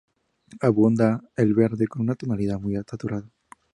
Abunda 0.61 1.21
el 1.35 1.53
verde, 1.53 1.85
con 1.85 2.01
una 2.01 2.15
tonalidad 2.15 2.59
muy 2.59 2.73
saturada. 2.77 3.29